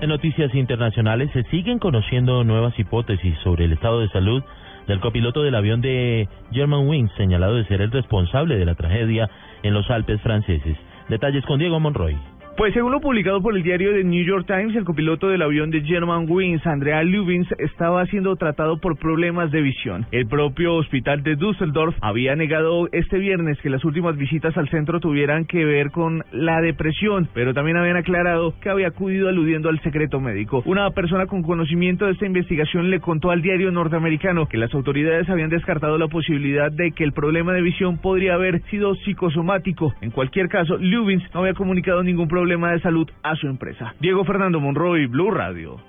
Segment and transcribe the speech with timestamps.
[0.00, 4.44] En noticias internacionales se siguen conociendo nuevas hipótesis sobre el estado de salud
[4.86, 9.28] del copiloto del avión de Germanwings, señalado de ser el responsable de la tragedia
[9.64, 10.76] en los Alpes franceses.
[11.08, 12.16] Detalles con Diego Monroy.
[12.58, 15.70] Pues según lo publicado por el diario The New York Times, el copiloto del avión
[15.70, 20.06] de Germanwings, Andrea Lubins, estaba siendo tratado por problemas de visión.
[20.10, 24.98] El propio hospital de Düsseldorf había negado este viernes que las últimas visitas al centro
[24.98, 29.80] tuvieran que ver con la depresión, pero también habían aclarado que había acudido aludiendo al
[29.82, 30.64] secreto médico.
[30.66, 35.30] Una persona con conocimiento de esta investigación le contó al diario norteamericano que las autoridades
[35.30, 39.94] habían descartado la posibilidad de que el problema de visión podría haber sido psicosomático.
[40.00, 43.94] En cualquier caso, Lubins no había comunicado ningún problema de salud a su empresa.
[44.00, 45.80] Diego Fernando Monroy, Blue Radio.